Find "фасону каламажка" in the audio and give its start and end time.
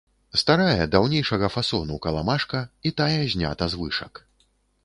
1.57-2.65